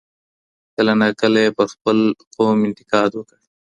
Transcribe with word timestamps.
کله 0.75 0.93
ناکله 1.01 1.39
یې 1.45 1.55
پر 1.57 1.65
خپل 1.73 1.97
قوم 2.35 2.57
انتقاد 2.67 3.11
وکړ 3.15 3.39